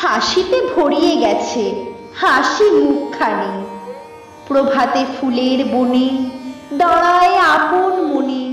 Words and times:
হাসিতে 0.00 0.58
ভরিয়ে 0.76 1.16
গেছে, 1.16 1.84
হাসি 2.14 2.64
মুখখানি। 2.64 3.64
প্রভাতে 4.48 5.04
ফুলের 5.20 5.66
বনে 5.72 6.08
দাঁড়ায় 6.74 7.36
আপন 7.38 7.92
মনে, 8.10 8.44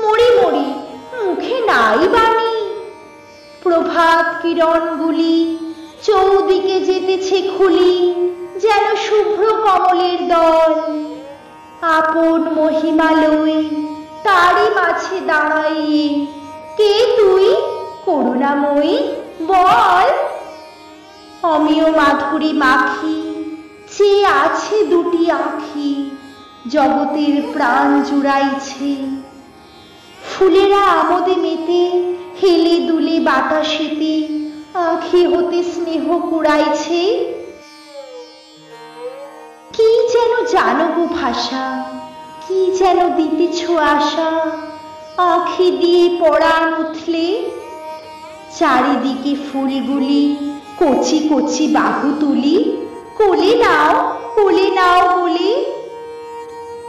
মরি 0.00 0.28
মরি 0.38 0.66
মুখে 1.24 1.60
নাই 1.60 2.08
বাণী। 2.08 2.54
প্রভাত 3.62 4.42
কিরণগুলি 4.42 5.58
চৌদিকে 6.02 6.80
যেতেছে 6.80 7.38
খুলি, 7.58 8.14
যেন 8.60 8.96
শুভ্র 8.96 9.42
কমলের 9.64 10.28
দল। 10.28 10.72
আপন 11.82 12.40
মহিমালয় 12.58 13.64
তারই 14.24 14.68
মাঝে 14.74 15.18
দাঁড়াই 15.26 16.26
কে 16.76 16.92
তুই? 17.16 17.46
করুণাময়ী 18.04 18.96
বল। 19.46 20.27
অমিয় 21.42 21.88
মাধুরী 21.98 22.52
মাখি 22.52 23.18
যে 23.94 24.10
আছে 24.42 24.76
দুটি 24.90 25.22
আখি, 25.30 25.90
জগতের 26.74 27.36
প্রাণ 27.52 27.88
জুড়াইছে। 28.08 28.92
ফুলেরা 30.30 30.82
আমোদে 31.00 31.36
মেতে, 31.44 31.82
হেলে 32.40 32.76
দুলে 32.88 33.16
বাতাসেতে 33.20 34.14
আখি 34.90 35.22
হতে 35.26 35.58
স্নেহ 35.72 36.04
কুড়াইছে। 36.30 37.02
কি 39.74 39.90
যেন 40.12 40.32
জানো 40.54 40.86
গো 40.96 41.04
ভাষা, 41.20 41.64
কি 42.44 42.60
যেন 42.78 42.98
দিতেছ 43.16 43.60
আশা, 43.94 44.30
আখি 45.34 45.68
দিয়ে 45.80 46.04
পড়া 46.20 46.56
উঠলে 46.82 47.26
চারিদিকে 48.58 49.32
ফুলগুলি 49.46 50.24
কচি 50.80 51.28
কচি 51.30 51.66
বাহু 51.66 52.12
তুলি, 52.20 52.82
কোলে 53.16 53.54
নাও 53.56 54.14
কোলে 54.34 54.70
নাও 54.70 55.20
বলে। 55.20 55.64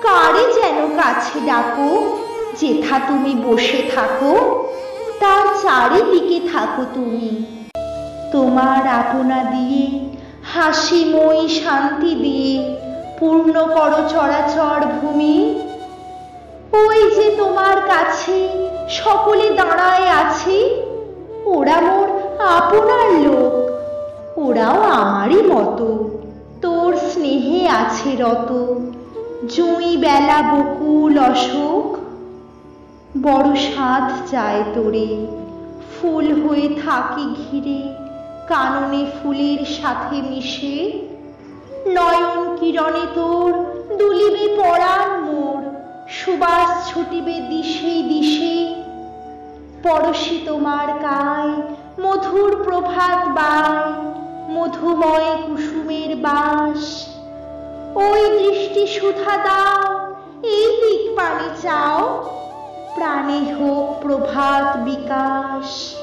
কারে 0.01 0.53
যেন 0.53 0.97
কাছে 0.97 1.39
ডাকো, 1.45 2.17
যেথা 2.55 2.99
তুমি 3.07 3.35
বসে 3.43 3.89
থাকো, 3.95 4.65
তার 5.19 5.45
চারিদিকে 5.63 6.39
থাকো 6.53 6.83
তুমি। 6.93 7.45
তোমার 8.31 8.87
আপনা 8.87 9.43
দিয়ে 9.43 9.99
হাসিময়ী 10.53 11.47
শান্তি 11.47 12.15
দিয়ে, 12.15 12.75
পূর্ণ 13.19 13.67
করো 13.67 14.09
চরাচর 14.09 14.79
ভূমি। 15.01 15.55
ওই 16.73 17.11
যে 17.15 17.31
তোমার 17.37 17.81
কাছে 17.81 18.49
সকলে 18.89 19.49
দাঁড়ায় 19.49 20.07
আছে, 20.21 20.57
ওরা 21.45 21.81
মোর 21.81 22.07
আপনার 22.57 23.11
লোক। 23.25 23.68
ওরাও 24.39 24.81
আমারই 24.81 25.41
মতো। 25.41 26.09
তোর 26.61 26.97
স্নেহে 26.97 27.67
আছে 27.67 28.15
রত। 28.15 28.73
জুঁই 29.55 29.97
বেলা 29.97 30.41
বকুল 30.41 31.19
অশোক। 31.19 31.97
বড় 33.23 33.55
সাধ 33.55 34.31
যায় 34.31 34.63
তোরে। 34.73 35.25
ফুল 36.01 36.47
হয়ে 36.47 36.69
থাকি 36.85 37.35
ঘিরে। 37.35 37.93
কাননে 38.47 39.05
ফুলের 39.05 39.65
সাথে 39.65 40.21
মিশে। 40.21 40.91
নয়ন 41.87 42.57
কিরণে 42.59 43.07
তোর 43.15 43.53
দুলিবে 43.97 44.61
পরাণ 44.61 45.21
মোর। 45.21 45.63
সুবাস 46.09 46.93
ছুটিবে 46.93 47.33
দিশে 47.33 48.01
দিশে। 48.01 48.75
পরশি 49.83 50.41
তোমার 50.45 50.87
কায় 50.87 51.53
মধুর 52.05 52.63
প্রভাত 52.63 53.27
বায়। 53.27 54.18
মধুময় 54.69 55.29
কুসুমের 55.47 56.15
বাস। 56.15 56.83
ওই 57.95 58.21
দৃষ্টি 58.39 58.87
সুধা 58.87 59.37
দাও, 59.37 60.13
এই 60.43 60.67
দিক 60.81 61.03
পানি 61.15 61.49
চাও। 61.61 62.01
প্রাণে 62.95 63.39
হোক 63.53 64.01
প্রভাত 64.01 64.77
বিকাশ। 64.77 65.98